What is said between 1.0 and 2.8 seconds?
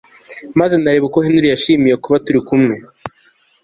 uko Henry yashimiye kuba turi kumwe